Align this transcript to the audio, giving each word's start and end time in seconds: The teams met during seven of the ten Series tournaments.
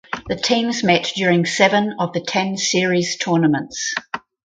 The 0.27 0.35
teams 0.35 0.83
met 0.83 1.11
during 1.15 1.45
seven 1.45 1.97
of 1.99 2.11
the 2.11 2.21
ten 2.21 2.57
Series 2.57 3.17
tournaments. 3.17 3.93